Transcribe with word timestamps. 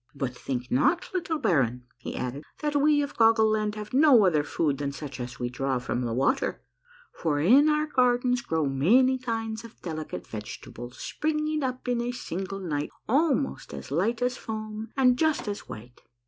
"But 0.15 0.35
think 0.35 0.71
not, 0.71 1.11
little 1.13 1.37
baron," 1.37 1.83
he 1.99 2.15
added," 2.15 2.41
that 2.61 2.75
we 2.75 3.03
of 3.03 3.15
Goggle 3.15 3.51
Land 3.51 3.75
have 3.75 3.93
no 3.93 4.25
other 4.25 4.41
food 4.43 4.79
than 4.79 4.91
such 4.91 5.19
as 5.19 5.39
we 5.39 5.47
draw 5.47 5.77
from 5.77 6.01
the 6.01 6.11
water; 6.15 6.63
for 7.13 7.39
in 7.39 7.69
our 7.69 7.85
gardens 7.85 8.41
grow 8.41 8.65
many 8.65 9.19
kinds 9.19 9.63
of 9.63 9.79
delicate 9.83 10.25
vegetables, 10.25 10.97
springing 10.97 11.61
up 11.61 11.87
in 11.87 12.01
a 12.01 12.11
single 12.13 12.59
night 12.59 12.89
almost 13.07 13.75
as 13.75 13.91
light 13.91 14.23
as 14.23 14.37
foam 14.37 14.91
and 14.97 15.19
just 15.19 15.47
as 15.47 15.69
white. 15.69 16.01